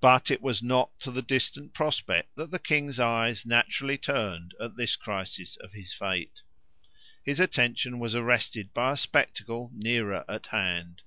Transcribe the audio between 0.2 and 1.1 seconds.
it was not to